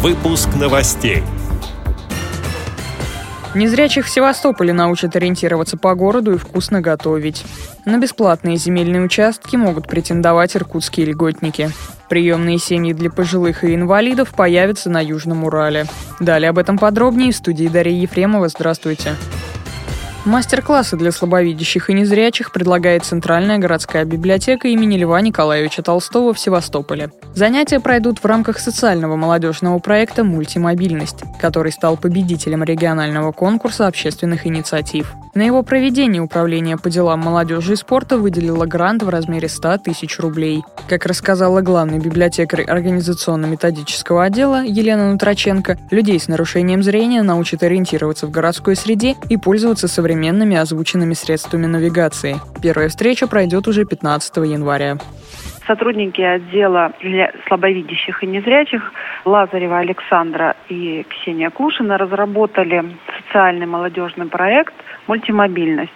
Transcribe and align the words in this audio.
Выпуск 0.00 0.48
новостей. 0.54 1.24
Незрячих 3.56 4.06
в 4.06 4.08
Севастополе 4.08 4.72
научат 4.72 5.16
ориентироваться 5.16 5.76
по 5.76 5.96
городу 5.96 6.34
и 6.34 6.38
вкусно 6.38 6.80
готовить. 6.80 7.44
На 7.84 7.98
бесплатные 7.98 8.58
земельные 8.58 9.02
участки 9.02 9.56
могут 9.56 9.88
претендовать 9.88 10.54
иркутские 10.54 11.06
льготники. 11.06 11.72
Приемные 12.08 12.58
семьи 12.58 12.92
для 12.92 13.10
пожилых 13.10 13.64
и 13.64 13.74
инвалидов 13.74 14.28
появятся 14.36 14.88
на 14.88 15.02
Южном 15.02 15.42
Урале. 15.42 15.86
Далее 16.20 16.50
об 16.50 16.58
этом 16.58 16.78
подробнее 16.78 17.32
в 17.32 17.36
студии 17.36 17.66
Дарья 17.66 18.00
Ефремова. 18.00 18.46
Здравствуйте. 18.46 19.16
Мастер-классы 20.28 20.98
для 20.98 21.10
слабовидящих 21.10 21.88
и 21.88 21.94
незрячих 21.94 22.52
предлагает 22.52 23.02
Центральная 23.02 23.56
городская 23.56 24.04
библиотека 24.04 24.68
имени 24.68 24.98
Льва 24.98 25.22
Николаевича 25.22 25.82
Толстого 25.82 26.34
в 26.34 26.38
Севастополе. 26.38 27.10
Занятия 27.34 27.80
пройдут 27.80 28.18
в 28.18 28.26
рамках 28.26 28.58
социального 28.58 29.16
молодежного 29.16 29.78
проекта 29.78 30.24
«Мультимобильность», 30.24 31.22
который 31.40 31.72
стал 31.72 31.96
победителем 31.96 32.62
регионального 32.62 33.32
конкурса 33.32 33.86
общественных 33.86 34.46
инициатив. 34.46 35.14
На 35.38 35.42
его 35.42 35.62
проведение 35.62 36.20
Управление 36.20 36.76
по 36.76 36.90
делам 36.90 37.20
молодежи 37.20 37.74
и 37.74 37.76
спорта 37.76 38.18
выделило 38.18 38.66
грант 38.66 39.04
в 39.04 39.08
размере 39.08 39.48
100 39.48 39.78
тысяч 39.78 40.18
рублей. 40.18 40.64
Как 40.88 41.06
рассказала 41.06 41.60
главный 41.60 42.00
библиотекарь 42.00 42.64
организационно-методического 42.64 44.24
отдела 44.24 44.64
Елена 44.64 45.12
Нутраченко, 45.12 45.78
людей 45.92 46.18
с 46.18 46.26
нарушением 46.26 46.82
зрения 46.82 47.22
научат 47.22 47.62
ориентироваться 47.62 48.26
в 48.26 48.32
городской 48.32 48.74
среде 48.74 49.14
и 49.28 49.36
пользоваться 49.36 49.86
современными 49.86 50.56
озвученными 50.56 51.14
средствами 51.14 51.66
навигации. 51.66 52.40
Первая 52.60 52.88
встреча 52.88 53.28
пройдет 53.28 53.68
уже 53.68 53.84
15 53.84 54.38
января. 54.38 54.98
Сотрудники 55.68 56.22
отдела 56.22 56.92
для 57.02 57.30
слабовидящих 57.46 58.24
и 58.24 58.26
незрячих 58.26 58.90
Лазарева 59.26 59.80
Александра 59.80 60.56
и 60.70 61.04
Ксения 61.10 61.50
Клушина 61.50 61.98
разработали 61.98 62.96
социальный 63.18 63.66
молодежный 63.66 64.26
проект 64.26 64.72
«Мультимобильность». 65.06 65.92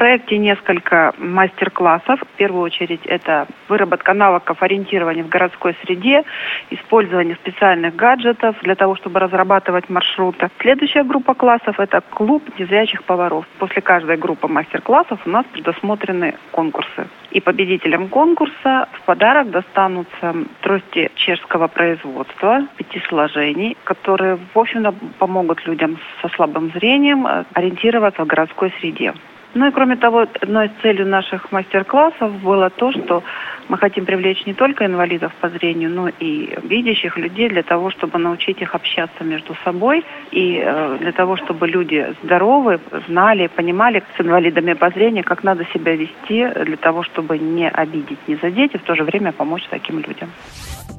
Проекте 0.00 0.38
несколько 0.38 1.12
мастер-классов. 1.18 2.20
В 2.20 2.38
первую 2.38 2.62
очередь 2.62 3.04
это 3.04 3.46
выработка 3.68 4.14
навыков 4.14 4.62
ориентирования 4.62 5.22
в 5.22 5.28
городской 5.28 5.76
среде, 5.82 6.24
использование 6.70 7.34
специальных 7.34 7.96
гаджетов 7.96 8.56
для 8.62 8.76
того, 8.76 8.96
чтобы 8.96 9.20
разрабатывать 9.20 9.90
маршруты. 9.90 10.48
Следующая 10.58 11.02
группа 11.02 11.34
классов– 11.34 11.74
это 11.78 12.00
клуб 12.14 12.42
незрячих 12.58 13.04
поваров. 13.04 13.44
После 13.58 13.82
каждой 13.82 14.16
группы 14.16 14.48
мастер-классов 14.48 15.20
у 15.26 15.28
нас 15.28 15.44
предусмотрены 15.52 16.34
конкурсы. 16.50 17.06
И 17.30 17.42
победителям 17.42 18.08
конкурса 18.08 18.88
в 18.92 19.02
подарок 19.02 19.50
достанутся 19.50 20.34
трости 20.62 21.10
чешского 21.14 21.68
производства, 21.68 22.66
пяти 22.78 23.02
сложений, 23.06 23.76
которые, 23.84 24.38
в 24.54 24.58
общем-то, 24.58 24.94
помогут 25.18 25.66
людям 25.66 25.98
со 26.22 26.30
слабым 26.30 26.72
зрением 26.72 27.26
ориентироваться 27.52 28.24
в 28.24 28.26
городской 28.26 28.72
среде. 28.80 29.12
Ну 29.54 29.66
и 29.66 29.70
кроме 29.72 29.96
того, 29.96 30.26
одной 30.40 30.66
из 30.66 30.72
целей 30.82 31.04
наших 31.04 31.50
мастер-классов 31.50 32.32
было 32.40 32.70
то, 32.70 32.92
что 32.92 33.22
мы 33.68 33.78
хотим 33.78 34.04
привлечь 34.04 34.46
не 34.46 34.54
только 34.54 34.86
инвалидов 34.86 35.32
по 35.40 35.48
зрению, 35.48 35.90
но 35.90 36.08
и 36.08 36.56
видящих 36.62 37.16
людей 37.16 37.48
для 37.48 37.62
того, 37.62 37.90
чтобы 37.90 38.18
научить 38.18 38.60
их 38.62 38.74
общаться 38.74 39.24
между 39.24 39.56
собой 39.64 40.04
и 40.30 40.60
э, 40.64 40.98
для 41.00 41.12
того, 41.12 41.36
чтобы 41.36 41.66
люди 41.66 42.14
здоровые 42.22 42.78
знали, 43.08 43.48
понимали 43.48 44.02
с 44.16 44.20
инвалидами 44.20 44.74
по 44.74 44.90
зрению, 44.90 45.24
как 45.24 45.42
надо 45.42 45.64
себя 45.72 45.96
вести 45.96 46.46
для 46.64 46.76
того, 46.76 47.02
чтобы 47.02 47.38
не 47.38 47.68
обидеть, 47.68 48.18
не 48.28 48.36
задеть 48.36 48.74
и 48.74 48.78
в 48.78 48.82
то 48.82 48.94
же 48.94 49.04
время 49.04 49.32
помочь 49.32 49.66
таким 49.68 49.98
людям. 49.98 50.30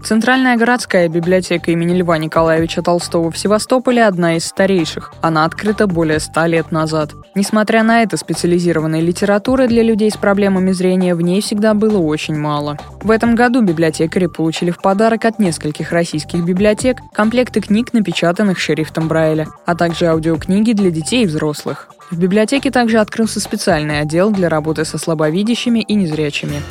Центральная 0.03 0.57
городская 0.57 1.07
библиотека 1.07 1.71
имени 1.71 1.99
Льва 1.99 2.17
Николаевича 2.17 2.81
Толстого 2.81 3.29
в 3.29 3.37
Севастополе 3.37 4.03
одна 4.03 4.35
из 4.35 4.45
старейших. 4.45 5.13
Она 5.21 5.45
открыта 5.45 5.85
более 5.85 6.19
ста 6.19 6.47
лет 6.47 6.71
назад. 6.71 7.11
Несмотря 7.35 7.83
на 7.83 8.01
это, 8.01 8.17
специализированной 8.17 9.01
литературы 9.01 9.67
для 9.67 9.83
людей 9.83 10.09
с 10.09 10.17
проблемами 10.17 10.71
зрения 10.71 11.13
в 11.13 11.21
ней 11.21 11.39
всегда 11.41 11.75
было 11.75 11.99
очень 11.99 12.35
мало. 12.35 12.77
В 13.03 13.11
этом 13.11 13.35
году 13.35 13.61
библиотекари 13.61 14.25
получили 14.25 14.71
в 14.71 14.81
подарок 14.81 15.25
от 15.25 15.37
нескольких 15.37 15.91
российских 15.91 16.43
библиотек 16.43 16.97
комплекты 17.13 17.61
книг, 17.61 17.93
напечатанных 17.93 18.59
шрифтом 18.59 19.07
Брайля, 19.07 19.47
а 19.67 19.75
также 19.75 20.07
аудиокниги 20.07 20.73
для 20.73 20.89
детей 20.89 21.23
и 21.23 21.27
взрослых. 21.27 21.89
В 22.09 22.17
библиотеке 22.17 22.71
также 22.71 22.97
открылся 22.97 23.39
специальный 23.39 23.99
отдел 23.99 24.31
для 24.31 24.49
работы 24.49 24.83
со 24.83 24.97
слабовидящими 24.97 25.79
и 25.79 25.93
незрячими. 25.93 26.61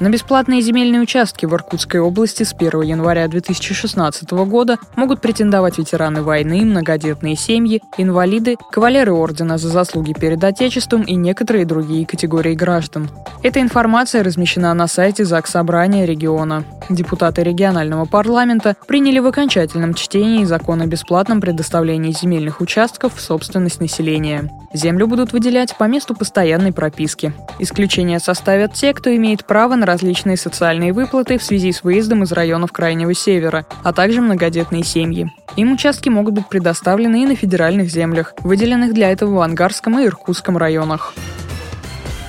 На 0.00 0.08
бесплатные 0.10 0.60
земельные 0.60 1.00
участки 1.00 1.46
в 1.46 1.54
Иркутской 1.54 2.00
области 2.00 2.42
с 2.42 2.52
1 2.52 2.82
января 2.82 3.28
2016 3.28 4.28
года 4.32 4.76
могут 4.96 5.20
претендовать 5.20 5.78
ветераны 5.78 6.22
войны, 6.22 6.62
многодетные 6.64 7.36
семьи, 7.36 7.80
инвалиды, 7.96 8.56
кавалеры 8.72 9.12
ордена 9.12 9.56
за 9.56 9.68
заслуги 9.68 10.12
перед 10.12 10.42
Отечеством 10.42 11.02
и 11.02 11.14
некоторые 11.14 11.64
другие 11.64 12.06
категории 12.06 12.54
граждан. 12.54 13.08
Эта 13.44 13.60
информация 13.60 14.24
размещена 14.24 14.74
на 14.74 14.88
сайте 14.88 15.24
ЗАГС 15.24 15.50
Собрания 15.50 16.06
региона. 16.06 16.64
Депутаты 16.88 17.42
регионального 17.42 18.04
парламента 18.04 18.76
приняли 18.88 19.20
в 19.20 19.26
окончательном 19.26 19.94
чтении 19.94 20.44
закон 20.44 20.82
о 20.82 20.86
бесплатном 20.86 21.40
предоставлении 21.40 22.10
земельных 22.10 22.60
участков 22.60 23.14
в 23.14 23.20
собственность 23.20 23.80
населения. 23.80 24.50
Землю 24.74 25.06
будут 25.06 25.32
выделять 25.32 25.76
по 25.76 25.84
месту 25.84 26.16
постоянной 26.16 26.72
прописки. 26.72 27.32
Исключение 27.60 28.18
составят 28.18 28.74
те, 28.74 28.92
кто 28.92 29.14
имеет 29.14 29.46
право 29.46 29.76
на 29.76 29.83
различные 29.84 30.36
социальные 30.36 30.92
выплаты 30.92 31.38
в 31.38 31.42
связи 31.42 31.72
с 31.72 31.82
выездом 31.82 32.22
из 32.22 32.32
районов 32.32 32.72
Крайнего 32.72 33.14
Севера, 33.14 33.66
а 33.82 33.92
также 33.92 34.20
многодетные 34.20 34.84
семьи. 34.84 35.30
Им 35.56 35.72
участки 35.72 36.08
могут 36.08 36.34
быть 36.34 36.48
предоставлены 36.48 37.22
и 37.22 37.26
на 37.26 37.36
федеральных 37.36 37.90
землях, 37.90 38.34
выделенных 38.40 38.92
для 38.94 39.10
этого 39.10 39.34
в 39.34 39.40
Ангарском 39.40 39.98
и 39.98 40.06
Иркутском 40.06 40.56
районах. 40.56 41.14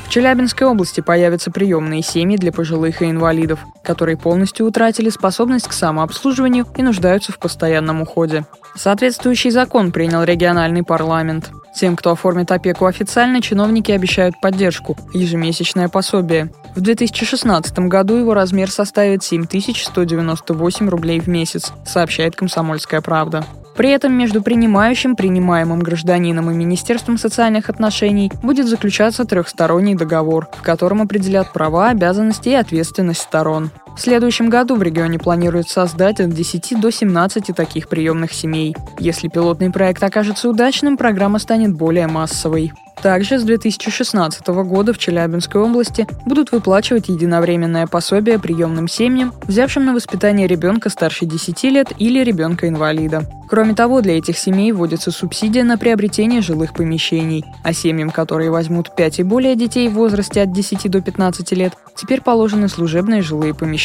В 0.06 0.10
Челябинской 0.10 0.68
области 0.68 1.02
появятся 1.02 1.52
приемные 1.52 2.02
семьи 2.02 2.38
для 2.38 2.52
пожилых 2.52 3.02
и 3.02 3.10
инвалидов, 3.10 3.60
которые 3.84 4.18
полностью 4.18 4.66
утратили 4.66 5.10
способность 5.10 5.68
к 5.68 5.74
самообслуживанию 5.74 6.66
и 6.78 6.84
нуждаются 6.84 7.32
в 7.32 7.40
постоянном 7.40 8.02
уходе. 8.04 8.46
Соответствующий 8.76 9.50
закон 9.50 9.92
принял 9.92 10.24
региональный 10.24 10.84
парламент. 10.84 11.52
Тем, 11.76 11.98
кто 11.98 12.12
оформит 12.12 12.52
опеку 12.52 12.86
официально, 12.86 13.42
чиновники 13.42 13.92
обещают 13.92 14.40
поддержку– 14.40 14.98
ежемесячное 15.14 15.90
пособие. 15.90 16.52
В 16.74 16.82
2016 16.82 17.78
году 17.80 18.16
его 18.16 18.34
размер 18.34 18.72
составит 18.72 19.24
7198 19.24 20.90
рублей 20.90 21.20
в 21.20 21.28
месяц, 21.28 21.74
сообщает 21.86 22.36
«Комсомольская 22.36 23.02
правда». 23.02 23.46
При 23.76 23.90
этом 23.90 24.14
между 24.14 24.42
принимающим, 24.42 25.18
принимаемым 25.18 25.82
гражданином 25.82 26.50
и 26.50 26.54
Министерством 26.54 27.18
социальных 27.18 27.70
отношений 27.70 28.32
будет 28.42 28.68
заключаться 28.68 29.26
трехсторонний 29.26 29.96
договор, 29.96 30.48
в 30.54 30.62
котором 30.62 31.02
определят 31.02 31.52
права, 31.52 31.90
обязанности 31.90 32.50
и 32.50 32.54
ответственность 32.54 33.22
сторон. 33.22 33.70
В 33.96 34.02
следующем 34.02 34.50
году 34.50 34.76
в 34.76 34.84
регионе 34.84 35.18
планируют 35.18 35.70
создать 35.70 36.20
от 36.20 36.30
10 36.32 36.80
до 36.82 36.92
17 36.92 37.56
таких 37.56 37.88
приемных 37.88 38.34
семей. 38.34 38.76
Если 39.00 39.30
пилотный 39.30 39.72
проект 39.72 40.04
окажется 40.04 40.50
удачным, 40.50 40.98
программа 40.98 41.40
станет 41.40 41.74
более 41.74 42.08
массовой. 42.08 42.74
Также 43.02 43.40
с 43.40 43.44
2016 43.44 44.48
года 44.48 44.94
в 44.94 44.98
Челябинской 44.98 45.62
области 45.62 46.08
будут 46.26 46.52
выплачивать 46.52 47.10
единовременное 47.10 47.88
пособие 47.88 48.40
приемным 48.40 48.88
семьям, 48.88 49.34
взявшим 49.44 49.86
на 49.86 49.94
воспитание 49.94 50.48
ребенка 50.48 50.90
старше 50.90 51.26
10 51.26 51.64
лет 51.66 51.92
или 52.00 52.24
ребенка-инвалида. 52.24 53.30
Кроме 53.48 53.76
того, 53.76 54.02
для 54.02 54.18
этих 54.18 54.38
семей 54.38 54.72
вводится 54.72 55.12
субсидия 55.12 55.64
на 55.64 55.78
приобретение 55.78 56.42
жилых 56.42 56.74
помещений, 56.74 57.46
а 57.64 57.74
семьям, 57.74 58.10
которые 58.10 58.50
возьмут 58.50 58.96
5 58.96 59.20
и 59.20 59.24
более 59.24 59.56
детей 59.56 59.88
в 59.88 59.94
возрасте 59.94 60.42
от 60.42 60.52
10 60.52 60.90
до 60.90 61.02
15 61.02 61.52
лет, 61.52 61.74
теперь 61.96 62.22
положены 62.22 62.68
служебные 62.68 63.22
жилые 63.22 63.54
помещения. 63.54 63.85